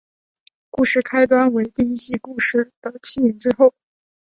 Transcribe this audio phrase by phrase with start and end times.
[0.71, 3.75] 故事开端为第一季故事的七年之后。